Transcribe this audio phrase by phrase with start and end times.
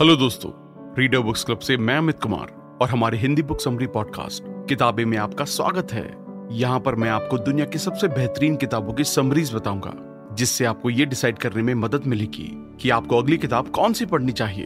[0.00, 0.50] Hello दोस्तों
[0.98, 5.16] reader books club से मैं अमित कुमार और हमारे हिंदी बुक समरी पॉडकास्ट किताबें में
[5.18, 6.04] आपका स्वागत है।
[6.52, 9.92] यहाँ पर मैं आपको दुनिया की सबसे बेहतरीन किताबों की समरीज बताऊँगा,
[10.34, 12.48] जिससे आपको ये डिसाइड करने में मदद मिलेगी
[12.80, 14.64] कि आपको अगली किताब कौन सी पढ़नी चाहिए।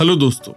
[0.00, 0.54] हेलो दोस्तों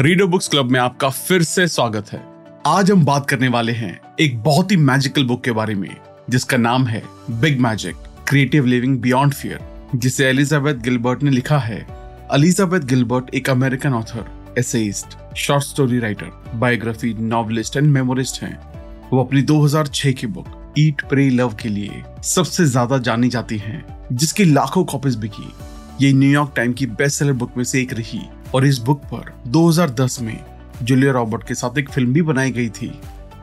[0.00, 2.24] रीडर बुक्स क्लब में आपका फिर से स्वागत है।
[2.66, 5.96] आज हम बात करने वाले हैं एक बहुत ही मैजिकल बुक के बारे में,
[6.30, 11.86] जिसका नाम है Big Magic Creative Living Beyond Fear जिसे एलिजाबेथ गिलबर्ट ने लिखा है।
[12.34, 18.58] एलिजाबेथ गिलबर्ट एक American author, essayist, short story writer, biography, novelist and memoirist हैं।
[19.12, 23.84] वो अपनी 2006 की बुक, ईट, प्रे, लव के लिए सबसे ज़्यादा जानी जाती हैं,
[24.12, 25.52] जिसकी लाखों कॉपीज बिकी।
[26.00, 28.20] ये न्यूयॉर्क टाइम की बेस्ट सेलर बुक में से एक रही
[28.54, 30.38] और इस बुक पर 2010 में
[30.82, 32.92] जूलिया रॉबर्ट के साथ एक फ़िल्म भी बनाई गई थी।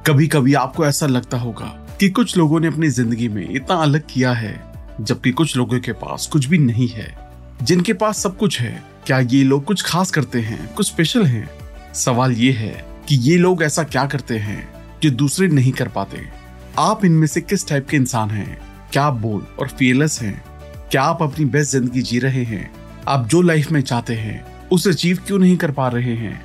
[0.08, 1.66] कभी कभी आपको ऐसा लगता होगा
[2.00, 4.71] कि कुछ लोगों ने अपनी ज़िंदगी में इतना अलग किया है।
[5.02, 7.18] जबकि कुछ लोगों के पास कुछ भी नहीं है।
[7.64, 11.50] जिनके पास सब कुछ है, क्या ये लोग कुछ खास करते हैं, कुछ स्पेशल हैं?
[11.94, 16.22] सवाल ये है कि ये लोग ऐसा क्या करते हैं जो दूसरे नहीं कर पाते?
[16.80, 18.62] आप इनमें से किस टाइप के इंसान हैं?
[18.92, 20.44] क्या आप बोल और फियरलेस हैं?
[20.92, 22.72] क्या आप अपनी बेस्ट ज़िंदगी जी रहे हैं?
[23.08, 26.44] आप जो लाइफ में चाहते हैं, उसे अचीव क्यों नहीं कर पा रहे हैं?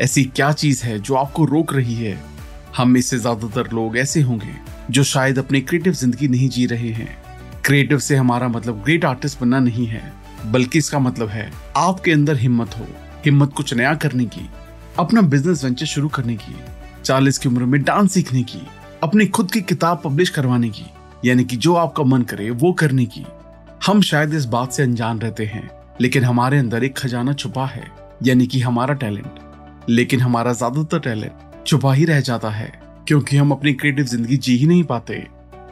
[0.00, 2.20] ऐसी क्या चीज़ है जो आपको रोक रही है?
[2.76, 4.54] हम में से ज़्यादातर लोग ऐसे होंगे
[4.90, 7.17] जो शायद अपनी क्रिएटिव ज़िंदगी नहीं जी रहे हैं।
[7.68, 10.00] क्रिएटिव से हमारा मतलब ग्रेट आर्टिस्ट बनना नहीं है,
[10.46, 12.86] बल्कि इसका मतलब है आपके अंदर हिम्मत हो,
[13.24, 14.48] हिम्मत कुछ नया करने की,
[14.98, 16.54] अपना बिज़नेस वेंचर शुरू करने की,
[17.04, 18.60] चालीस की उम्र में डांस सीखने की,
[19.02, 20.86] अपनी खुद की किताब पब्लिश करवाने की,
[21.24, 23.26] यानी कि जो आपका मन करे वो करने की।
[23.86, 25.68] हम शायद इस बात से अनजान रहते हैं,
[26.00, 27.86] लेकिन हमारे अंदर एक खजाना छुपा है,
[28.22, 32.72] यानी कि हमारा टैलेंट लेकिन हमारा ज़्यादातर टैलेंट छुपा ही रह जाता है,
[33.08, 35.26] क्योंकि हम अपनी क्रिएटिव ज़िंदगी जी ही नहीं पाते।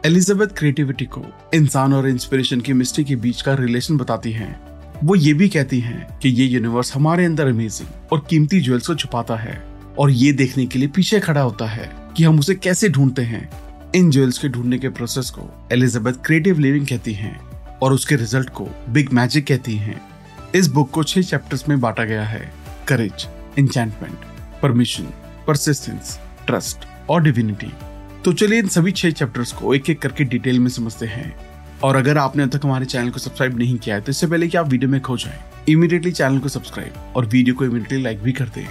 [0.06, 1.22] एलिजाबेथ क्रिएटिविटी को,
[1.54, 5.80] इंसान और इंस्पिरेशन की मिस्ट्री के बीच का रिलेशन बताती हैं। वो ये भी कहती
[5.80, 9.56] हैं कि ये यूनिवर्स हमारे अंदर अमेजिंग और कीमती ज्वेल्स को छुपाता है
[9.98, 13.48] और ये देखने के लिए पीछे खड़ा होता है कि हम उसे कैसे ढूंढते हैं।
[13.94, 17.38] इन ज्वेल्स के ढूँढने के प्रोसेस को एलिजाबेथ क्रिएटिव लिविंग कहती हैं
[17.82, 20.00] और उसके रिज़ल्ट को बिग मैजिक कहती हैं।
[20.54, 22.52] इस बुक को छह चैप्टर्स में बांटा गया है।
[22.88, 23.26] Courage
[23.58, 25.08] enchantment permission
[25.46, 27.72] persistence trust और डिविनिटी
[28.26, 31.36] तो चलिए इन सभी छह चैप्टर्स को एक एक करके डिटेल में समझते हैं।
[31.84, 34.48] और अगर आपने अब तक हमारे चैनल को सब्सक्राइब नहीं किया है तो इससे पहले
[34.48, 35.38] कि आप वीडियो में खो जाएँ
[35.68, 38.66] इमीडिएटली चैनल को सब्सक्राइब और वीडियो को इमीडिएटली लाइक भी कर दें।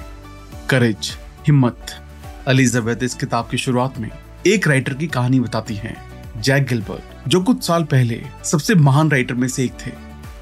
[0.70, 1.12] करेज
[1.48, 1.96] हिम्मत
[2.48, 4.10] एलिजाबेथ इस किताब की शुरुआत में
[4.48, 5.96] एक राइटर की कहानी बताती है
[6.40, 9.92] जैक गिलबर्ट जो कुछ साल पहले सबसे महान राइटर में से एक थे।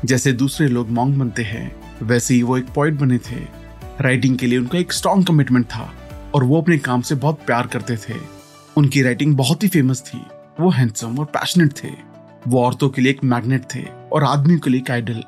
[0.05, 3.41] जैसे दूसरे लोग मॉन्ग बनते हैं, वैसे ही वो एक पॉइंट बने थे।
[4.01, 5.91] राइटिंग के लिए उनका एक स्ट्रॉन्ग कमिटमेंट था
[6.35, 8.42] और वो अपने काम से बहुत प्यार करते थे।
[8.77, 10.17] उनकी राइटिंग बहुत ही फ़ेमस थी।
[10.59, 11.89] वो हैंडसम और पैशनेट थे।
[12.47, 15.23] वो औरतों के लिए एक मैग्नेट थे और आदमियों के लिए एक आइडल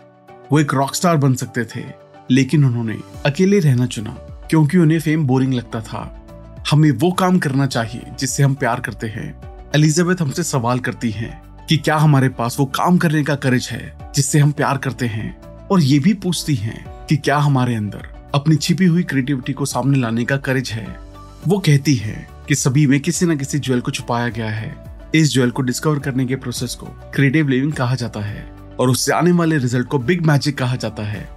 [0.52, 1.84] वो एक रॉक स्टार बन सकते थे।
[2.32, 4.12] लेकिन उन्होंने अकेले रहना चुना,
[4.50, 6.28] क्योंकि उन्हें फेम बोरिंग लगता था।
[6.72, 9.42] हमें वो काम करना चाहिए जिससे हम प्यार करते हैं।
[9.76, 13.98] एलिजाबेथ हमसे सवाल करती हैं कि क्या हमारे पास वो काम करने का करेज है
[14.16, 15.42] जिससे हम प्यार करते हैं?
[15.72, 19.98] और ये भी पूछती हैं कि क्या हमारे अंदर अपनी छिपी हुई क्रिएटिविटी को सामने
[19.98, 21.00] लाने का करेज है?
[21.48, 24.76] वो कहती है कि सभी में किसी न किसी ज्वेल को छुपाया गया है।
[25.16, 26.86] इस ज्वेल को डिस्कवर करने के प्रोसेस को
[27.16, 28.44] क्रिएटिव लिविंग कहा जाता है
[28.80, 31.28] और उससे आने वाले रिज़ल्ट को बिग मैजिक कहा जाता है।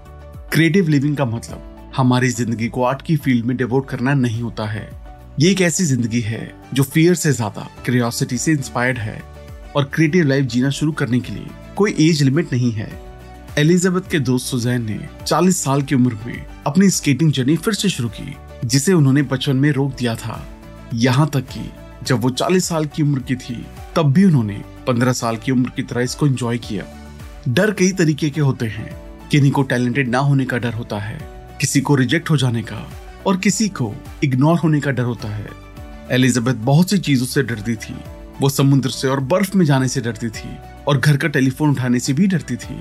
[0.53, 4.67] क्रिएटिव लिविंग का मतलब हमारी ज़िंदगी को आर्ट की फ़ील्ड में डिवोट करना नहीं होता
[4.67, 4.89] है।
[5.41, 6.41] ये एक ऐसी ज़िंदगी है
[6.75, 9.23] जो फियर से ज़्यादा क्रियोसिटी से इंस्पायर्ड है
[9.77, 11.47] और क्रिएटिव लाइफ जीना शुरू करने के लिए
[11.77, 12.91] कोई एज लिमिट नहीं है।
[13.59, 17.89] एलिजाबेथ के दोस्त सुजैन ने 40 साल की उम्र में अपनी स्केटिंग जर्नी फिर से
[17.89, 20.45] शुरू की, जिसे उन्होंने बचपन में रोक दिया था।
[20.95, 21.71] यहाँ तक कि
[22.05, 23.55] जब वो 40 साल की उम्र की थी,
[23.97, 26.85] तब भी उन्होंने 15 साल की उम्र की तरह इसको एंजॉय किया।
[27.49, 28.91] डर कई तरीके के होते हैं
[29.31, 31.19] किन्हीं को टैलेंटेड ना होने का डर होता है,
[31.61, 32.87] किसी को रिजेक्ट हो जाने का
[33.27, 33.93] और किसी को
[34.25, 35.49] इग्नोर होने का डर होता है।
[36.11, 37.95] एलिजाबेथ बहुत सी चीज़ों से डरती थी।
[38.41, 40.57] वो समुद्र से और बर्फ़ में जाने से डरती थी
[40.89, 42.81] और घर का टेलीफोन उठाने से भी डरती थी।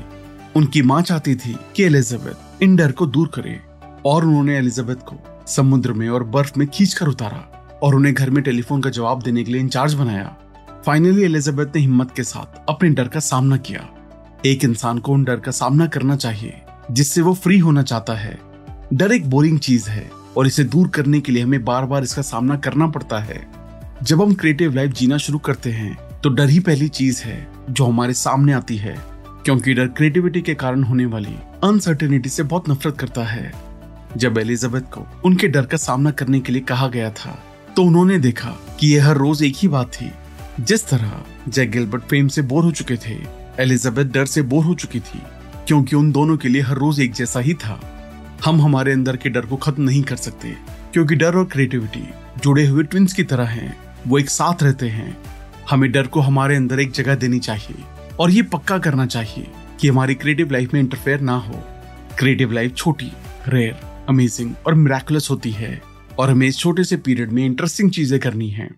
[0.55, 3.59] उनकी माँ चाहती थी कि एलिजाबेथ इन डर को दूर करे
[4.05, 8.29] और उन्होंने एलिजाबेथ को समुद्र में और बर्फ़ में खींच कर उतारा। और उन्हें घर
[8.29, 10.35] में टेलीफोन का जवाब देने के लिए इंचार्ज बनाया।
[10.85, 13.87] फाइनली एलिजाबेथ ने हिम्मत के साथ अपने डर का सामना किया।
[14.45, 18.37] एक इंसान को उन डर का सामना करना चाहिए, जिससे वो फ्री होना चाहता है।
[18.93, 22.21] डर एक बोरिंग चीज़ है और इसे दूर करने के लिए हमें बार बार इसका
[22.21, 23.45] सामना करना पड़ता है।
[24.03, 27.85] जब हम क्रिएटिव लाइफ जीना शुरू करते हैं तो डर ही पहली चीज़ है जो
[27.85, 28.95] हमारे सामने आती है,
[29.45, 33.51] क्योंकि डर क्रिएटिविटी के कारण होने वाली अनसर्टेनिटी से बहुत नफरत करता है।
[34.17, 37.37] जब एलिजाबेथ को उनके डर का सामना करने के लिए कहा गया था
[37.77, 40.11] तो उन्होंने देखा कि यह हर रोज एक ही बात थी।
[40.59, 43.17] जिस तरह जैक गिलबर्ट प्रेम से बोर हो चुके थे,
[43.59, 45.19] एलिजाबेथ डर से बोर हो चुकी थी,
[45.67, 47.79] क्योंकि उन दोनों के लिए हर रोज एक जैसा ही था।
[48.45, 50.55] हम हमारे अंदर के डर को खत्म नहीं कर सकते,
[50.93, 52.03] क्योंकि डर और क्रिएटिविटी
[52.43, 53.77] जुड़े हुए ट्विंस की तरह हैं।
[54.07, 55.17] वो एक साथ रहते हैं।
[55.69, 57.83] हमें डर को हमारे अंदर एक जगह देनी चाहिए
[58.19, 59.51] और ये पक्का करना चाहिए
[59.81, 61.63] कि हमारी क्रिएटिव लाइफ में इंटरफेयर ना हो।
[62.17, 63.11] क्रिएटिव लाइफ छोटी
[63.47, 65.86] रेयर अमेजिंग और मिराकुलस होती है।
[66.19, 68.69] और हमें इस छोटे से पीरियड में इंटरेस्टिंग चीज़ें करनी है।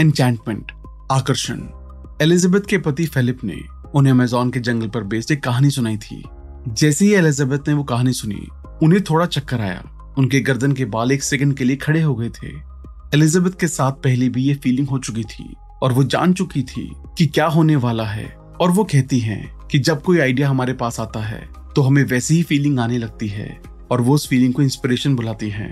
[0.00, 0.72] एंचैंटमेंट
[1.12, 1.60] आकर्षण।
[2.22, 3.56] एलिजाबेथ के पति फिलिप ने
[3.94, 6.22] उन्हें अमेजोन के जंगल पर बेस्ड एक कहानी सुनाई थी।
[6.68, 8.48] जैसे ही एलिजाबेथ ने वो कहानी सुनी,
[8.82, 12.30] उन्हें थोड़ा चक्कर आया। उनके गर्दन के बाल एक सेकंड के लिए खड़े हो गए
[12.30, 12.48] थे।
[13.14, 16.90] एलिजाबेथ के साथ पहले भी ये फीलिंग हो चुकी थी और वो जान चुकी थी
[17.18, 18.26] कि क्या होने वाला है
[18.60, 21.40] और वो कहती हैं कि जब कोई आइडिया हमारे पास आता है
[21.76, 23.46] तो हमें वैसी ही फीलिंग आने लगती है
[23.90, 25.70] और वो उस फीलिंग को इंस्पिरेशन बुलाती है।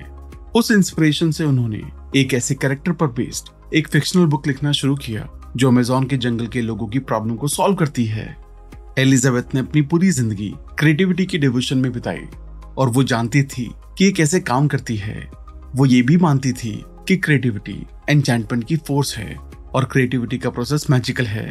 [0.56, 1.82] उस इंस्पिरेशन से उन्होंने
[2.16, 6.46] एक ऐसे कैरेक्टर पर बेस्ड एक फिक्शनल बुक लिखना शुरू किया, जो अमेजोन के जंगल
[6.46, 8.26] के लोगों की प्रॉब्लम को सॉल्व करती है।
[8.98, 12.26] एलिजाबेथ ने अपनी पूरी ज़िंदगी क्रिएटिविटी की डिवोशन में बिताई
[12.78, 15.28] और वो जानती थी कि ये कैसे काम करती है।
[15.76, 19.34] वो ये भी मानती थी कि क्रिएटिविटी एंचैंटमेंट की फोर्स है
[19.74, 21.50] और क्रिएटिविटी का प्रोसेस मैजिकल है।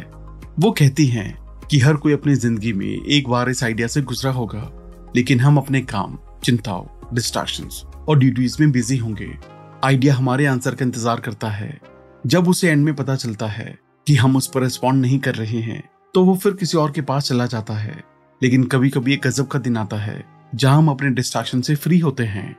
[0.58, 4.32] वो कहती हैं कि हर कोई अपनी ज़िंदगी में एक बार इस आइडिया से गुजरा
[4.32, 4.70] होगा,
[5.16, 7.68] लेकिन हम अपने काम, चिंताओं डिस्ट्रैक्शन
[8.08, 9.30] और ड्यूटीज़ में बिज़ी होंगे।
[9.84, 11.78] आइडिया हमारे आंसर का इंतज़ार करता है।
[12.24, 15.60] जब उसे एंड में पता चलता है कि हम उस पर रिस्पॉन्ड नहीं कर रहे
[15.60, 15.82] हैं
[16.14, 18.02] तो वो फिर किसी और के पास चला जाता है।
[18.40, 20.24] लेकिन कभी कभी एक गजब का दिन आता है,
[20.54, 22.56] जहाँ हम अपने डिस्ट्रैक्शन से फ्री होते हैं।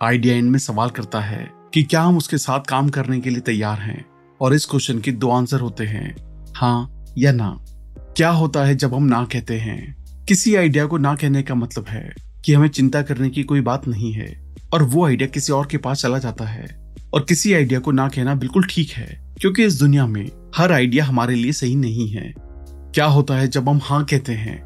[0.00, 3.40] आइडिया एंड में सवाल करता है कि क्या हम उसके साथ काम करने के लिए
[3.42, 4.04] तैयार हैं?
[4.40, 6.14] और इस क्वेश्चन के दो आंसर होते हैं
[6.56, 7.48] हाँ या ना।
[8.16, 10.24] क्या होता है जब हम ना कहते हैं?
[10.28, 12.14] किसी आइडिया को ना कहने का मतलब है
[12.44, 14.28] कि हमें चिंता करने की कोई बात नहीं है
[14.74, 16.66] और वो आइडिया किसी और के पास चला जाता है।
[17.14, 21.04] और किसी आइडिया को ना कहना बिल्कुल ठीक है, क्योंकि इस दुनिया में हर आइडिया
[21.04, 22.32] हमारे लिए सही नहीं है।
[22.94, 24.56] क्या होता है जब हम हाँ कहते हैं?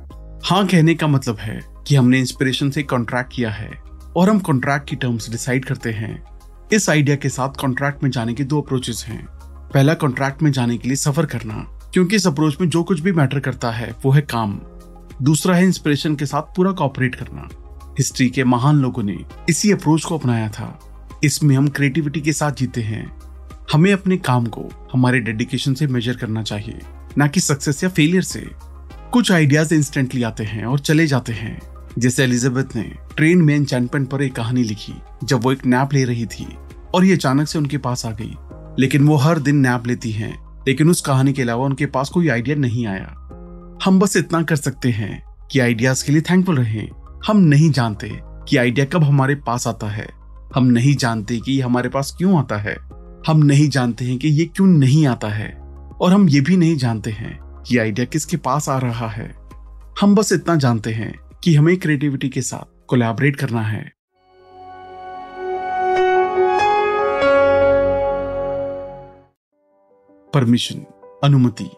[0.44, 3.70] हाँ कहने का मतलब है कि हमने इंस्पिरेशन से कॉन्ट्रैक्ट किया है
[4.16, 6.22] और हम कॉन्ट्रैक्ट की टर्म्स डिसाइड करते हैं।
[6.72, 9.24] इस आइडिया के साथ कॉन्ट्रैक्ट में जाने के दो अप्रोचेस हैं।
[9.74, 13.12] पहला कॉन्ट्रैक्ट में जाने के लिए सफ़र करना क्योंकि इस अप्रोच में जो कुछ भी
[13.12, 14.60] मैटर करता है, वो है काम।
[15.22, 17.48] दूसरा है इंस्पिरेशन के साथ पूरा कॉपरेट करना।
[17.98, 20.80] हिस्ट्री के महान लोगों ने इसी अप्रोच को अपनाया था।
[21.24, 23.20] इसमें हम क्रिएटिविटी के साथ जीते हैं।
[23.72, 26.78] हमें अपने काम को, हमारे डेडिकेशन से मेजर करना चाहिए।
[27.18, 28.50] ना कि सक्सेस या फेलियर से।
[29.12, 31.60] कुछ आइडियाज़ इंस्टेंटली आते हैं और चले जाते हैं।
[31.98, 34.94] जैसे एलिजाबेथ ने ट्रेन में एनचैंटमेंट पर एक कहानी लिखी,
[35.24, 36.48] जब वो एक नैप ले रही थी
[36.94, 38.36] और ये अचानक से उनके पास आ गई।
[38.78, 42.28] लेकिन वो हर दिन नैप लेती हैं। लेकिन उस कहानी के अलावा उनके पास कोई
[42.28, 43.16] आइडिया नहीं आया।
[43.84, 46.88] हम बस इतना कर सकते हैं कि आइडियाज़ के लिए थैंकफुल रहें।
[47.26, 50.08] हम नहीं जानते कि आइडिया कब हमारे पास आता है।
[50.54, 52.76] हम नहीं जानते कि ये हमारे पास क्यों आता है।
[53.26, 55.52] हम नहीं जानते हैं कि ये क्यों नहीं आता है।
[56.00, 59.34] और हम ये भी नहीं जानते हैं कि आइडिया किसके पास आ रहा है।
[60.00, 61.14] हम बस इतना जानते हैं
[61.44, 63.92] कि हमें क्रिएटिविटी के साथ कोलैबोरेट करना है।
[70.34, 70.84] परमिशन,
[71.24, 71.70] अनुमति।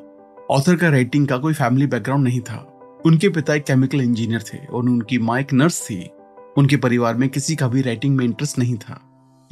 [0.50, 4.66] ऑथर का राइटिंग का कोई फैमिली बैकग्राउंड नहीं था। उनके पिता एक केमिकल इंजीनियर थे
[4.66, 6.10] और उनकी माँ एक नर्स थी।
[6.58, 9.00] उनके परिवार में किसी का भी राइटिंग में इंटरेस्ट नहीं था।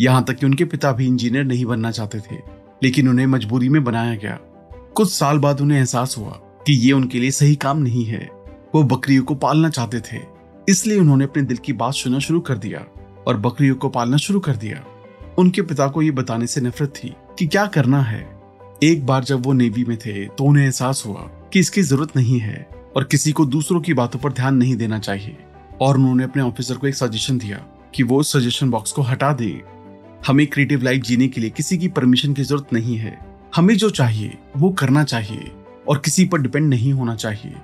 [0.01, 2.37] यहाँ तक कि उनके पिता भी इंजीनियर नहीं बनना चाहते थे,
[2.83, 4.39] लेकिन उन्हें मजबूरी में बनाया गया।
[4.95, 6.31] कुछ साल बाद उन्हें एहसास हुआ
[6.67, 8.31] कि ये उनके लिए सही काम नहीं है।
[8.75, 10.21] वो बकरियों को पालना चाहते थे।
[10.69, 12.85] इसलिए उन्होंने अपने दिल की बात सुनना शुरू कर दिया
[13.27, 14.85] और बकरियों को पालना शुरू कर दिया।
[15.39, 18.40] उनके पिता को ये बताने से नफरत थी कि क्या करना है।
[18.83, 21.21] एक बार जब वो नेवी में थे तो उन्हें एहसास हुआ
[21.53, 24.99] कि इसकी ज़रूरत नहीं है और किसी को दूसरों की बातों पर ध्यान नहीं देना
[24.99, 25.37] चाहिए।
[25.81, 27.57] और उन्होंने अपने ऑफिसर को एक सजेशन दिया
[27.95, 29.63] कि वो सजेशन बॉक्स को हटा दे।
[30.27, 33.19] हमें क्रिएटिव लाइफ जीने के लिए किसी की परमिशन की ज़रूरत नहीं है।
[33.55, 35.51] हमें जो चाहिए, वो करना चाहिए
[35.89, 37.55] और किसी पर डिपेंड नहीं होना चाहिए।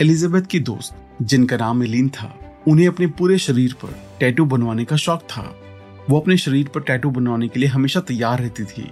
[0.00, 2.34] एलिजाबेथ की दोस्त, जिनका नाम एलिन था,
[2.68, 5.54] उन्हें अपने पूरे शरीर पर टैटू बनवाने का शौक था।
[6.10, 8.90] वो अपने शरीर पर टैटू बनवाने के लिए हमेशा तैयार रहती थी।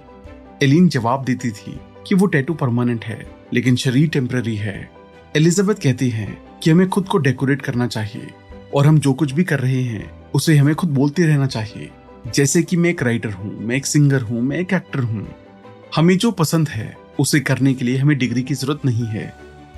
[0.63, 4.89] एलिन जवाब देती थी कि वो टैटू परमानेंट है, लेकिन शरीर टेम्पररी है।
[5.35, 8.27] एलिजाबेथ कहती है कि हमें खुद को डेकोरेट करना चाहिए,
[8.75, 11.89] और हम जो कुछ भी कर रहे हैं, उसे हमें खुद बोलते रहना चाहिए।
[12.35, 15.27] जैसे कि मैं एक राइटर हूँ, मैं एक सिंगर हूँ, मैं एक एक्टर हूँ।
[15.95, 19.33] हमें जो पसंद है, उसे करने के लिए हमें डिग्री की ज़रूरत नहीं है।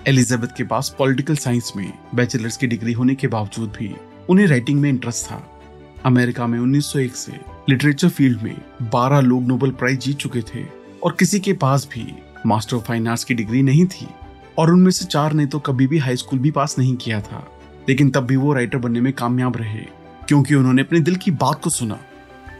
[0.07, 3.95] एलिजाबेथ के पास पॉलिटिकल साइंस में बैचलर्स की डिग्री होने के बावजूद भी
[4.29, 5.50] उन्हें राइटिंग में इंटरेस्ट था।
[6.05, 7.31] अमेरिका में 1901 से
[7.69, 10.65] लिटरेचर फ़ील्ड में 12 लोग नोबेल प्राइज जीत चुके थे
[11.03, 12.15] और किसी के पास भी
[12.45, 14.07] मास्टर ऑफ़ फाइन आर्ट्स की डिग्री नहीं थी
[14.57, 17.47] और उनमें से चार ने तो कभी भी हाई स्कूल भी पास नहीं किया था।
[17.89, 19.85] लेकिन तब भी वो राइटर बनने में कामयाब रहे,
[20.27, 21.99] क्योंकि उन्होंने अपने दिल की बात को सुना।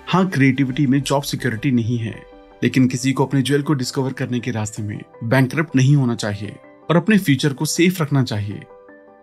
[0.08, 2.24] हाँ क्रिएटिविटी में जॉब सिक्योरिटी नहीं है,
[2.64, 6.56] लेकिन किसी को अपने ज्वेल को डिस्कवर करने के रास्ते में बैंक नहीं होना चाहिए
[6.90, 8.62] और अपने फ्यूचर को सेफ़ रखना चाहिए।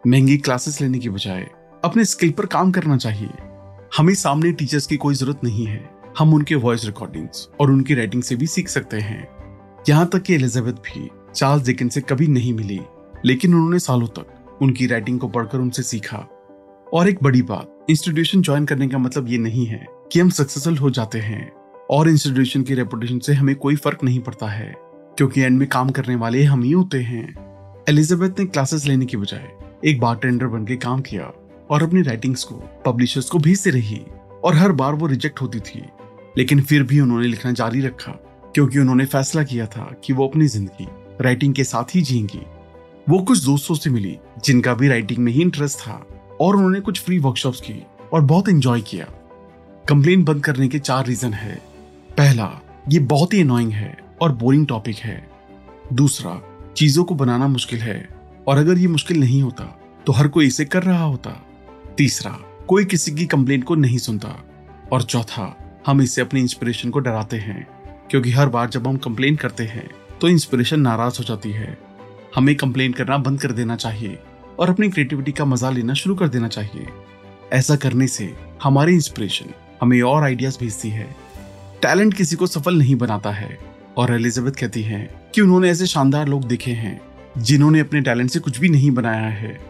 [0.07, 1.51] महँगी क्लासेस लेने की बजाय
[1.85, 3.31] अपने स्किल पर काम करना चाहिए।
[3.93, 8.23] हमें सामने टीचर्स की कोई ज़रूरत नहीं है। हम उनके वॉइस रिकॉर्डिंग्स और उनकी राइटिंग
[8.23, 9.29] से भी सीख सकते हैं।
[9.89, 12.81] यहाँ तक कि एलिजाबेथ भी चार्ल्स डिकन से कभी नहीं मिली,
[13.27, 16.19] लेकिन उन्होंने सालों तक उनकी राइटिंग को पढ़कर उनसे सीखा।
[16.95, 20.77] और एक बड़ी बात इंस्टीट्यूशन ज्वाइन करने का मतलब ये नहीं है कि हम सक्सेसफुल
[20.79, 21.51] हो जाते हैं
[21.91, 24.73] और इंस्टीट्यूशन की रेपुटेशन से हमें कोई फ़र्क नहीं पड़ता है,
[25.19, 29.17] क्योंकि एंड में काम करने वाले हम ही होते हैं। एलिजाबेथ ने क्लासेस लेने की
[29.17, 29.51] बजाय
[29.85, 31.33] एक बार टेंडर बन के काम किया।
[31.71, 32.55] और अपनी राइटिंग्स को
[32.87, 34.01] पब्लिशर्स को भेजते रही
[34.45, 35.83] और हर बार वो रिजेक्ट होती थी।
[36.39, 38.13] लेकिन फिर भी उन्होंने लिखना जारी रखा,
[38.55, 40.87] क्योंकि उन्होंने फैसला किया था कि वो अपनी ज़िंदगी
[41.21, 42.43] राइटिंग के साथ ही जिएँगी।
[43.09, 46.05] वो कुछ दोस्तों से मिली, जिनका भी राइटिंग में ही इंटरेस्ट था,
[46.41, 47.83] और उन्होंने कुछ फ्री वर्कशॉप्स की
[48.13, 49.07] और बहुत एंजॉय किया।
[49.89, 51.55] कंप्लेन बंद करने के चार रीजन है।
[52.19, 52.51] पहला,
[52.89, 55.27] ये बहुत ही अनोइंग है और बोरिंग टॉपिक है।
[55.93, 56.41] दूसरा,
[56.77, 58.09] चीज़ों को बनाना मुश्किल है,
[58.49, 59.65] और अगर ये मुश्किल नहीं होता
[60.07, 61.31] तो हर कोई इसे कर रहा होता।
[61.99, 62.31] तीसरा,
[62.69, 64.45] कोई किसी की कंप्लेन को नहीं सुनता।
[64.93, 67.67] और चौथा, हम इससे अपनी इंस्पिरेशन को डराते हैं,
[68.11, 69.91] क्योंकि हर बार जब हम कंप्लेन करते हैं
[70.21, 71.79] तो इंस्पिरेशन नाराज़ हो जाती है।
[72.35, 74.19] हमें कंप्लेन करना बंद कर देना चाहिए
[74.59, 76.87] और अपनी क्रिएटिविटी का मज़ा लेना शुरू कर देना चाहिए।
[77.53, 79.47] ऐसा करने से हमारी इंस्पिरेशन
[79.83, 81.17] हमें और आइडियाज़ भेजती है।
[81.83, 83.59] टैलेंट किसी को सफल नहीं बनाता है।
[83.97, 87.01] और एलिजाबेथ कहती हैं कि उन्होंने ऐसे शानदार लोग देखे हैं,
[87.39, 89.61] जिन्होंने अपने टैलेंट से कुछ भी नहीं बनाया है।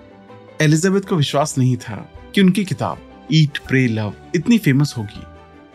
[0.61, 2.99] एलिजाबेथ को विश्वास नहीं था। कि उनकी किताब,
[3.33, 5.23] ईट प्रे लव, इतनी फ़ेमस होगी।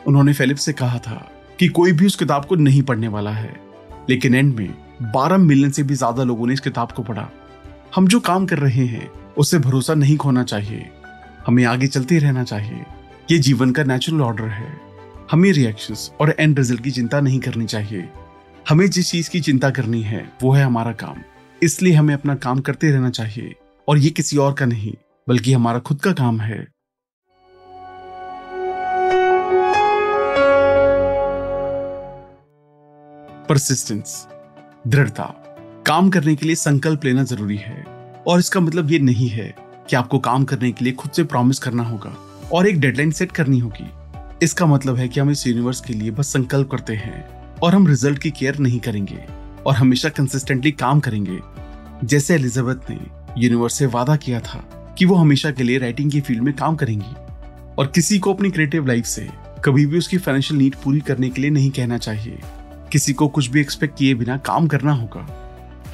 [0.08, 3.62] उन्होंने फेलिप से कहा था कि कोई भी उस किताब को नहीं पढ़ने वाला है।
[4.10, 7.30] लेकिन एंड में 12 मिलियन से भी ज़्यादा लोगों ने इस किताब को पढ़ा।
[7.96, 10.90] हम जो काम कर रहे हैं, उससे भरोसा नहीं खोना चाहिए।
[11.48, 12.84] हमें आगे चलते रहना चाहिए।
[13.32, 14.78] ये जीवन का नेचुरल ऑर्डर है।
[15.32, 18.10] हमें रिएक्शंस और एंड रिज़ल्ट की चिंता नहीं करनी चाहिए।
[18.70, 21.16] हमें जिस चीज़ की चिंता करनी है, वो है हमारा काम।
[21.64, 23.56] इसलिए हमें अपना काम करते रहना चाहिए।
[23.88, 24.94] और ये किसी और का नहीं।
[25.30, 26.68] बल्कि हमारा खुद का काम है।
[33.50, 34.28] परसिस्टेंस
[34.88, 35.24] दृढ़ता,
[35.88, 37.84] काम करने के लिए संकल्प लेना ज़रूरी है।
[38.28, 39.56] और इसका मतलब ये नहीं है
[39.90, 42.16] कि आपको काम करने के लिए खुद से प्रॉमिस करना होगा
[42.54, 43.90] और एक डेडलाइन सेट करनी होगी।
[44.44, 47.88] इसका मतलब है कि हम इस यूनिवर्स के लिए बस संकल्प करते हैं और हम
[47.88, 49.26] रिज़ल्ट की केयर नहीं करेंगे
[49.66, 51.40] और हमेशा कंसिस्टेंटली काम करेंगे।
[52.04, 53.00] जैसे एलिजाबेथ ने
[53.38, 56.76] यूनिवर्स से वादा किया था कि वो हमेशा के लिए राइटिंग की फ़ील्ड में काम
[56.76, 57.16] करेंगी।
[57.78, 59.30] और किसी को अपनी क्रिएटिव लाइफ से
[59.66, 62.40] कभी भी उसकी फाइनेंशियल नीड पूरी करने के लिए नहीं कहना चाहिए।
[62.92, 65.40] किसी को कुछ भी एक्सपेक्ट किए बिना काम करना होगा।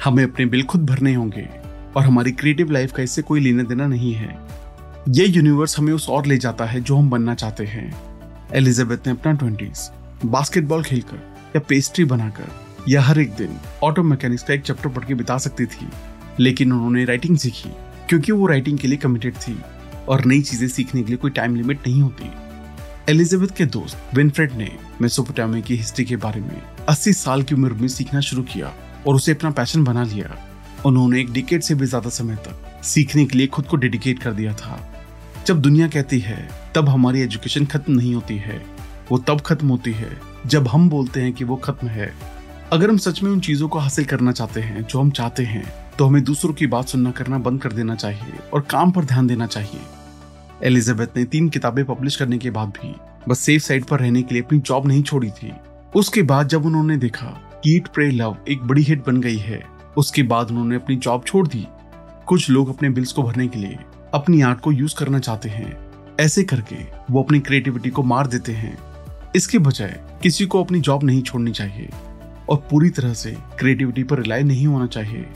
[0.04, 1.48] हमें अपने बिल खुद भरने होंगे
[1.96, 4.38] और हमारी क्रिएटिव लाइफ का इससे कोई लेना देना नहीं है।
[5.08, 8.02] ये यूनिवर्स हमें उस और ले जाता है जो हम बनना चाहते हैं।
[8.54, 9.90] एलिजाबेथ ने अपना ट्वेंटीज
[10.24, 12.48] बास्केटबॉल खेलकर या पेस्ट्री बनाकर
[12.88, 15.88] या हर एक दिन ऑटो मैकेनिक्स का एक चैप्टर पढ़ के बिता सकती थी।
[16.40, 17.70] लेकिन उन्होंने राइटिंग सीखी।
[18.10, 19.56] क्योंकि वो राइटिंग के लिए कमिटेड थी
[20.08, 22.30] और नई चीज़ें सीखने के लिए कोई टाइम लिमिट नहीं होती।
[23.08, 24.70] एलिजाबेथ के दोस्त विनफ्रेड ने
[25.02, 28.72] मेसोपोटामिया की हिस्ट्री के बारे में 80 साल की उम्र में सीखना शुरू किया
[29.06, 30.36] और उसे अपना पैशन बना लिया।
[30.86, 34.32] उन्होंने एक डिकेट से भी ज़्यादा समय तक सीखने के लिए खुद को डेडिकेट कर
[34.32, 34.78] दिया था।
[35.46, 38.62] जब दुनिया कहती है, तब हमारी एजुकेशन खत्म नहीं होती है,
[39.12, 40.10] वो तब खत्म होती है,
[40.46, 42.14] जब हम बोलते हैं कि वो खत्म है
[42.72, 45.62] अगर हम सच में उन चीज़ों को हासिल करना चाहते हैं, जो हम चाहते हैं
[45.98, 49.26] तो हमें दूसरों की बात सुनना, करना बंद कर देना चाहिए और काम पर ध्यान
[49.26, 49.80] देना चाहिए।
[50.62, 52.94] एलिजाबेथ ने तीन किताबें पब्लिश करने के बाद भी
[53.28, 55.52] बस सेफ़ साइड पर रहने के लिए अपनी जॉब नहीं छोड़ी थी।
[55.96, 57.26] उसके बाद जब उन्होंने देखा
[57.64, 59.62] कीट प्रे लव एक बड़ी हिट बन गई है,
[59.96, 61.66] उसके बाद उन्होंने अपनी जॉब छोड़ दी।
[62.26, 63.78] कुछ लोग अपने बिल्स को भरने के लिए
[64.14, 65.78] अपनी आर्ट को यूज़ करना चाहते हैं।
[66.20, 66.76] ऐसे करके
[67.10, 68.76] वो अपनी क्रिएटिविटी को मार देते हैं।
[69.36, 71.88] इसके बजाय किसी को अपनी जॉब नहीं छोड़नी चाहिए।
[72.50, 75.26] और पूरी तरह से क्रिएटिविटी पर रिलाई नहीं होना चाहिए।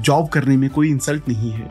[0.00, 1.70] जॉब करने में कोई इंसल्ट नहीं है।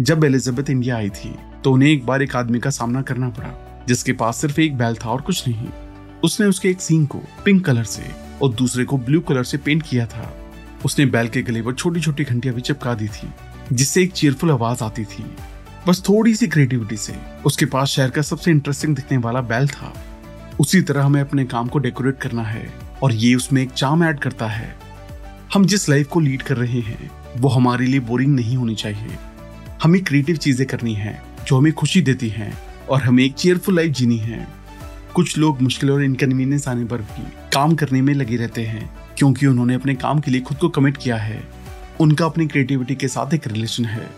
[0.00, 3.84] जब एलिजाबेथ इंडिया आई थी तो उन्हें एक बार एक आदमी का सामना करना पड़ा,
[3.88, 5.68] जिसके पास सिर्फ़ एक बैल था और कुछ नहीं।
[6.24, 8.10] उसने उसके एक सींग को पिंक कलर से
[8.42, 10.32] और दूसरे को ब्लू कलर से पेंट किया था।
[10.84, 13.28] उसने बैल के गले पर छोटी छोटी घंटियाँ भी चिपका दी थी,
[13.72, 15.24] जिससे एक चेयरफुल आवाज़ आती थी।
[15.88, 17.14] बस थोड़ी सी क्रिएटिविटी से
[17.46, 19.92] उसके पास शहर का सबसे इंटरेस्टिंग दिखने वाला बैल था।
[20.60, 24.18] उसी तरह हमें अपने काम को डेकोरेट करना है। और ये उसमें एक चाम ऐड
[24.18, 24.76] करता है।
[25.54, 29.16] हम जिस लाइफ को लीड कर रहे हैं, वो हमारे लिए बोरिंग नहीं होनी चाहिए।
[29.82, 32.58] हमें क्रिएटिव चीज़ें करनी है, जो हमें खुशी देती हैं
[32.88, 34.48] और हमें एक चेयरफुल लाइफ जीनी है।
[35.14, 37.22] कुछ लोग मुश्किल और इनकन्वीनियंस आने पर भी
[37.52, 40.96] काम करने में लगे रहते हैं, क्योंकि उन्होंने अपने काम के लिए खुद को कमिट
[40.96, 41.48] किया है।
[42.00, 44.10] उनका अपनी क्रिएटिविटी के साथ एक रिलेशन है।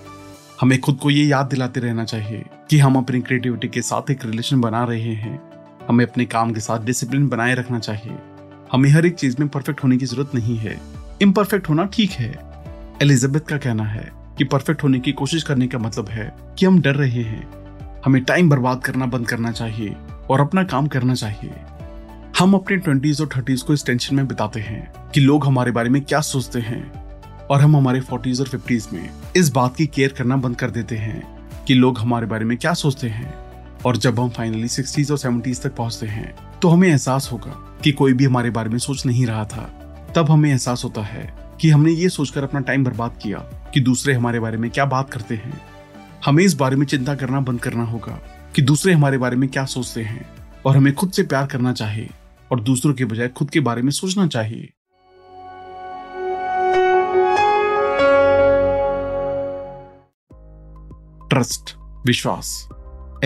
[0.61, 4.25] हमें खुद को ये याद दिलाते रहना चाहिए कि हम अपनी क्रिएटिविटी के साथ एक
[4.25, 5.41] रिलेशन बना रहे हैं।
[5.89, 8.17] हमें अपने काम के साथ डिसिप्लिन बनाए रखना चाहिए।
[8.73, 10.81] हमें हर एक चीज़ में परफेक्ट होने की ज़रूरत नहीं है।
[11.23, 12.31] इम्परफेक्ट होना ठीक है।
[13.03, 16.81] एलिजाबेथ का कहना है कि परफेक्ट होने की कोशिश करने का मतलब है कि हम
[16.81, 17.49] डर रहे हैं।
[18.05, 19.97] हमें टाइम बर्बाद करना बंद करना चाहिए
[20.31, 21.55] और अपना काम करना चाहिए।
[22.39, 25.91] हम अपने ट्वेंटीज और थर्टीज को इस टेंशन में बिताते हैं कि लोग हमारे बारे
[25.91, 26.93] में क्या सोचते हैं
[27.47, 30.97] और हम हमारे फोर्टीज और फिफ्टीज में इस बात की केयर करना बंद कर देते
[30.97, 31.23] हैं
[31.65, 33.46] कि लोग हमारे बारे में क्या सोचते हैं।
[33.85, 37.53] और जब हम फाइनली सिक्सटीज और सेवेंटीज तक पहुँचते हैं तो हमें एहसास होगा
[37.85, 39.63] कि कोई भी हमारे बारे में सोच नहीं रहा था।
[40.17, 43.39] तब हमें एहसास होता है कि हमने ये सोचकर अपना टाइम बर्बाद किया
[43.75, 45.61] कि दूसरे हमारे बारे में क्या बात करते हैं।
[46.25, 48.19] हमें इस बारे में चिंता करना बंद करना होगा
[48.55, 50.25] कि दूसरे हमारे बारे में क्या सोचते हैं
[50.67, 52.11] और हमें खुद से प्यार करना चाहिए
[52.53, 54.73] और दूसरों के बजाय खुद के बारे में सोचना चाहिए
[61.31, 61.75] ट्रस्ट
[62.07, 62.69] विश्वास।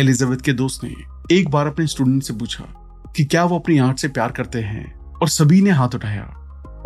[0.00, 0.94] एलिजाबेथ के दोस्त ने
[1.32, 2.64] एक बार अपने स्टूडेंट से पूछा
[3.16, 6.22] कि क्या वो अपनी आर्ट से प्यार करते हैं, और सभी ने हाथ उठाया।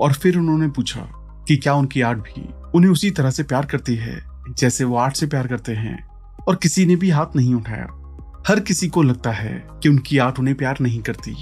[0.00, 1.00] और फिर उन्होंने पूछा
[1.48, 4.20] कि क्या उनकी आर्ट भी उन्हें उसी तरह से प्यार करती है,
[4.58, 6.06] जैसे वो आर्ट से प्यार करते हैं,
[6.48, 7.86] और किसी ने भी हाथ नहीं उठाया।
[8.48, 11.34] हर किसी को लगता है कि उनकी आर्ट उन्हें प्यार नहीं करती,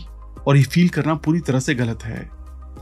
[0.46, 2.30] और ये फील करना पूरी तरह से गलत है।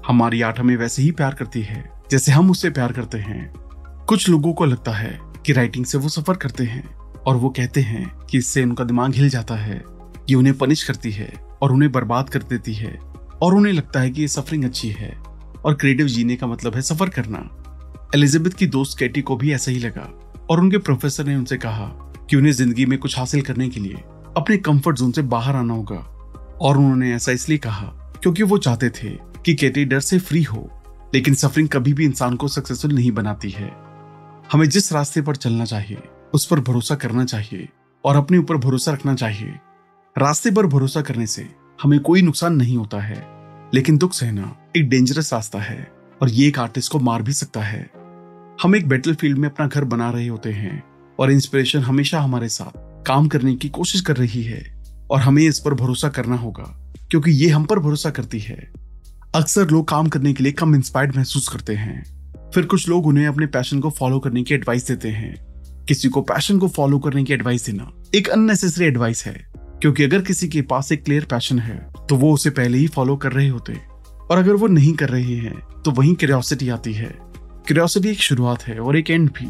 [0.07, 3.53] हमारी आर्ट हमें वैसे ही प्यार करती है, जैसे हम उससे प्यार करते हैं।
[4.09, 7.81] कुछ लोगों को लगता है कि राइटिंग से वो सफ़र करते हैं। और वो कहते
[7.81, 9.83] हैं कि इससे उनका दिमाग हिल जाता है,
[10.31, 12.99] ये उन्हें पनिश करती है और उन्हें बर्बाद कर देती है।
[13.43, 15.11] और उन्हें लगता है कि ये सफरिंग अच्छी है।
[15.65, 17.39] और क्रिएटिव जीने का मतलब है सफ़र करना।
[18.15, 20.09] एलिजाबेथ की दोस्त कैटी को भी ऐसा ही लगा
[20.51, 21.87] और उनके प्रोफेसर ने उनसे कहा
[22.31, 24.03] कि उन्हें ज़िंदगी में कुछ हासिल करने के लिए
[24.37, 25.97] अपने कंफर्ट जोन से बाहर आना होगा।
[26.61, 27.87] और उन्होंने ऐसा इसलिए कहा
[28.23, 29.11] क्योंकि वो चाहते थे
[29.45, 30.69] कि कैटी डर से फ्री हो,
[31.15, 33.71] लेकिन सफरिंग कभी भी इंसान को सक्सेसफुल नहीं बनाती है।
[34.53, 36.03] हमें जिस रास्ते पर चलना चाहिए
[36.35, 37.69] उस पर भरोसा करना चाहिए
[38.05, 39.55] और अपने ऊपर भरोसा रखना चाहिए।
[40.17, 41.49] रास्ते पर भरोसा करने से
[41.83, 43.25] हमें कोई नुकसान नहीं होता है,
[43.75, 45.91] लेकिन दुख सहना एक डेंजरस रास्ता है
[46.23, 47.91] और ये एक आर्टिस्ट को मार भी सकता है।
[48.63, 50.83] हम एक बैटल फ़ील्ड में अपना घर बना रहे होते हैं
[51.19, 54.63] और इंस्पिरेशन हमेशा हमारे साथ काम करने की कोशिश कर रही है
[55.11, 56.65] और हमें इस पर भरोसा करना होगा,
[57.11, 58.73] क्योंकि ये हम पर भरोसा करती है।
[59.35, 63.27] अक्सर लोग काम करने के लिए कम इंस्पायर्ड महसूस करते हैं। फिर कुछ लोग उन्हें
[63.27, 65.35] अपने पैशन को फॉलो करने की एडवाइस देते हैं।
[65.91, 70.21] किसी को पैशन को फॉलो करने की एडवाइस देना एक अननेसेसरी एडवाइस है। क्योंकि अगर
[70.23, 73.49] किसी के पास एक क्लियर पैशन है तो वो उसे पहले ही फॉलो कर रहे
[73.49, 73.73] होते।
[74.31, 77.09] और अगर वो नहीं कर रहे हैं तो वहीं क्यूरियोसिटी आती है।
[77.67, 79.49] क्यूरियोसिटी एक शुरुआत है और एक एंड भी।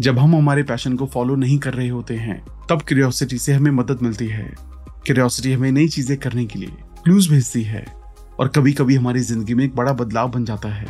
[0.00, 3.70] जब हम हमारे पैशन को फॉलो नहीं कर रहे होते हैं, तब क्यूरियोसिटी से हमें
[3.70, 4.52] मदद मिलती है।
[5.06, 6.72] क्यूरियोसिटी हमें नई चीज़ें करने के लिए
[7.04, 7.84] क्लूज भेजती है
[8.38, 10.86] और कभी कभी हमारी ज़िंदगी में एक बड़ा बदलाव बन जाता है।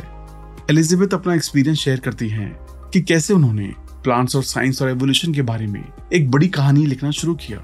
[0.69, 2.51] एलिजाबेथ अपना एक्सपीरियंस शेयर करती हैं
[2.93, 3.73] कि कैसे उन्होंने
[4.03, 7.59] प्लांट्स और साइंस और एवोल्यूशन के बारे में एक बड़ी कहानी लिखना शुरू किया।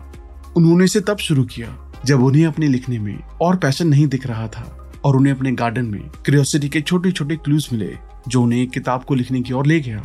[0.58, 1.76] उन्होंने इसे तब शुरू किया,
[2.06, 5.86] जब उन्हें अपने लिखने में और पैशन नहीं दिख रहा था और उन्हें अपने गार्डन
[5.86, 7.94] में क्रियोसिटी के छोटे छोटे क्लूज मिले,
[8.28, 10.04] जो उन्हें एक किताब को लिखने की ओर ले गया।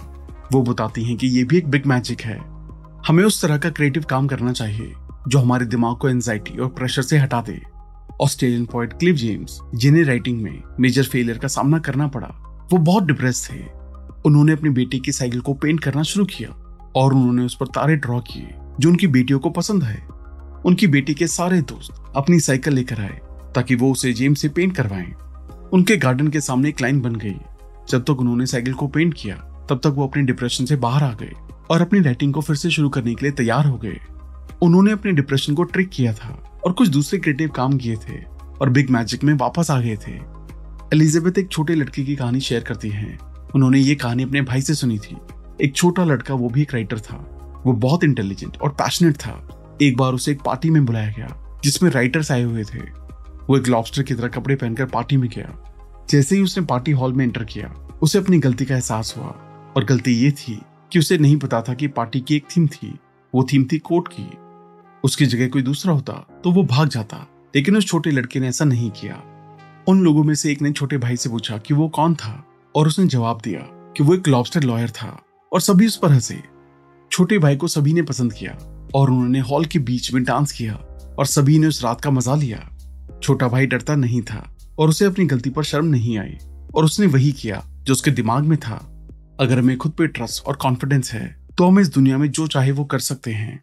[0.53, 2.38] वो बताती हैं कि ये भी एक बिग मैजिक है।
[3.07, 4.92] हमें उस तरह का क्रिएटिव काम करना चाहिए,
[5.29, 7.61] जो हमारे दिमाग को एंजाइटी और प्रेशर से हटा दे।
[8.20, 12.29] ऑस्ट्रेलियन पोइट क्लिव जेम्स जिन्हें राइटिंग में मेजर फेलियर का सामना करना पड़ा,
[12.73, 13.84] वो बहुत डिप्रेस थे।
[14.26, 16.50] उन्होंने अपनी बेटी की साइकिल को पेंट करना शुरू किया
[16.96, 20.06] और उन्होंने उस पर तारे ड्रॉ किए, जो उनकी बेटियों को पसंद है।
[20.66, 23.20] उनकी बेटी के सारे दोस्त अपनी साइकिल लेकर आए,
[23.54, 25.14] ताकि वो उसे जेम्स से पेंट करवाएँ।
[25.72, 27.37] उनके गार्डन के सामने एक लाइन बन गई।
[27.90, 29.37] जब तक उन्होंने साइकिल को पेंट किया,
[29.70, 31.32] तब तक वो अपने डिप्रेशन से बाहर आ गए
[31.70, 34.00] और अपनी राइटिंग को फिर से शुरू करने के लिए तैयार हो गए।
[34.62, 38.22] उन्होंने अपने डिप्रेशन को ट्रिक किया था और कुछ दूसरे क्रिएटिव काम किए थे
[38.60, 40.12] और बिग मैजिक में वापस आ गए थे।
[40.96, 44.74] एलिजाबेथ एक छोटे लड़के की कहानी शेयर करती हैं। उन्होंने ये कहानी अपने भाई से
[44.74, 45.16] सुनी थी।
[45.62, 47.16] एक छोटा लड़का, वो भी एक राइटर था।
[47.66, 49.50] वो बहुत इंटेलिजेंट और पैशनेट था।
[49.82, 52.78] एक बार उसे एक पार्टी में बुलाया गया, जिसमें राइटर्स आए हुए थे।
[53.48, 55.74] वो एक लॉबस्टर की तरह कपड़े पहनकर पार्टी में गया।
[56.10, 59.34] जैसे ही उसने पार्टी हॉल में एंटर किया, उसे अपनी गलती का एहसास हुआ।
[59.76, 60.62] और गलती ये थी
[60.92, 62.98] कि उसे नहीं पता था कि पार्टी की एक थीम थी।
[63.34, 64.30] वो थीम थी कोर्ट की।
[65.04, 66.12] उसकी जगह कोई दूसरा होता
[66.44, 69.22] तो वो भाग जाता। लेकिन उस छोटे लड़के ने ऐसा नहीं किया।
[69.88, 72.46] उन लोगों में से एक ने छोटे भाई से पूछा कि वो कौन था?
[72.76, 73.60] और उसने जवाब दिया
[73.96, 75.08] कि वो एक लॉबस्टर लॉयर था
[75.52, 76.42] और सभी उस पर हंसे।
[77.10, 78.52] छोटे भाई को सभी ने पसंद किया
[78.94, 80.74] और उन्होंने हॉल के बीच में डांस किया
[81.18, 82.58] और सभी ने उस रात का मज़ा लिया।
[83.22, 84.42] छोटा भाई डरता नहीं था
[84.78, 86.37] और उसे अपनी गलती पर शर्म नहीं आई
[86.74, 88.76] और उसने वही किया जो उसके दिमाग में था।
[89.40, 91.24] अगर हमें खुद पे ट्रस्ट और कॉन्फिडेंस है
[91.58, 93.62] तो हम इस दुनिया में जो चाहे वो कर सकते हैं।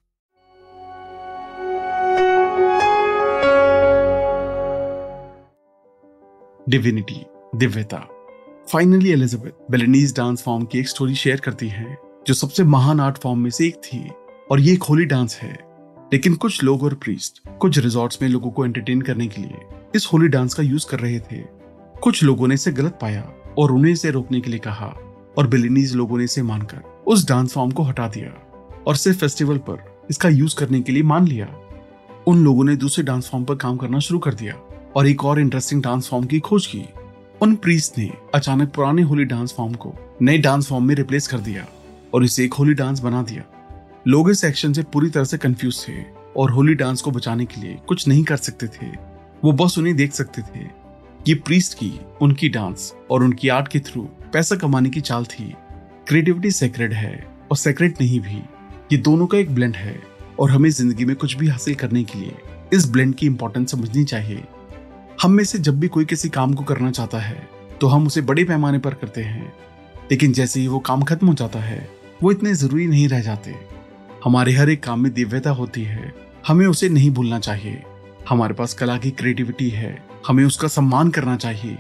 [6.70, 7.22] डिविनिटी
[7.56, 8.08] दिव्यता
[8.70, 11.98] finally Elizabeth Balinese dance form की एक स्टोरी शेयर करती है,
[12.28, 14.12] जो सबसे महान आर्ट फॉर्म में से एक थी,
[14.52, 15.54] और ये एक होली डांस है।
[16.14, 19.58] लेकिन कुछ लोग और प्रीस्ट कुछ रिजॉर्ट्स में लोगों को एंटरटेन करने के लिए
[19.96, 21.38] इस होली डांस का यूज़ कर रहे थे।
[22.02, 24.94] कुछ लोगों ने इसे गलत पाया, और उन्हें इसे रोकने के लिए कहा,
[25.38, 28.52] और बिलिनीज लोगों ने इसे मानकर उस डांस फॉर्म को हटा दिया,
[28.88, 31.48] और सिर्फ़ फेस्टिवल पर इसका यूज़ करने के लिए मान लिया।
[32.28, 34.56] उन लोगों ने दूसरे डांस फॉर्म पर काम करना शुरू कर दिया,
[34.96, 36.86] और एक और इंटरेस्टिंग डांस फॉर्म की खोज की।
[37.42, 41.38] उन प्रीस्ट ने अचानक पुराने होली डांस फॉर्म को नए डांस फॉर्म में रिप्लेस कर
[41.38, 41.66] दिया
[42.14, 43.44] और इसे एक होली डांस बना दिया।
[44.08, 45.94] लोग इस एक्शन से पूरी तरह से कंफ्यूज थे
[46.38, 48.90] और होली डांस को बचाने के लिए कुछ नहीं कर सकते थे।
[49.44, 50.68] वो बस उन्हें देख सकते थे
[51.26, 55.54] कि प्रीस्ट की उनकी डांस और उनकी आर्ट के थ्रू पैसा कमाने की चाल थी।
[56.08, 57.14] क्रिएटिविटी सेक्रेट है
[57.52, 58.38] और सेक्रेट नहीं भी।
[58.92, 60.00] ये दोनों का एक ब्लेंड है
[60.40, 62.38] और हमें ज़िंदगी में कुछ भी हासिल करने के लिए
[62.74, 64.44] इस ब्लेंड की इंपॉर्टेंस समझनी चाहिए।
[65.22, 67.50] हम में से जब भी कोई किसी काम को करना चाहता है
[67.82, 69.54] तो हम उसे बड़े पैमाने पर करते हैं।
[70.12, 71.90] लेकिन जैसे ही वो काम खत्म हो जाता है,
[72.24, 73.56] वो इतने ज़रूरी नहीं रह जाते।
[74.26, 76.14] हमारे हर एक काम में दिव्यता होती है।
[76.48, 77.84] हमें उसे नहीं भूलना चाहिए।
[78.30, 81.76] हमारे पास कला की क्रिएटिविटी है। हमें उसका सम्मान करना चाहिए।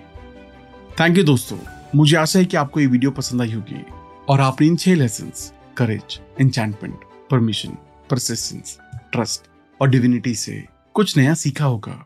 [0.99, 1.57] थैंक यू दोस्तों।
[1.95, 3.85] मुझे आशा है कि आपको ये वीडियो पसंद आई होगी।
[4.29, 5.31] और आपने इन छह lesson
[5.77, 6.99] courage enchantment
[7.31, 7.77] permission
[8.09, 8.77] persistence
[9.11, 9.41] trust
[9.81, 12.05] और डिविनिटी से कुछ नया सीखा होगा।